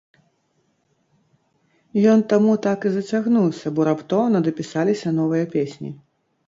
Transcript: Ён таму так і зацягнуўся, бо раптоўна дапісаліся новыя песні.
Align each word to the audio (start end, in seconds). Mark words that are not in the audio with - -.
Ён 2.13 2.25
таму 2.33 2.57
так 2.65 2.89
і 2.89 2.95
зацягнуўся, 2.97 3.67
бо 3.77 3.87
раптоўна 3.91 4.37
дапісаліся 4.51 5.19
новыя 5.21 5.45
песні. 5.59 5.89